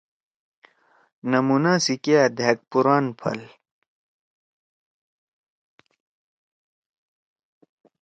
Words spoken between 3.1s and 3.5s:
پھل!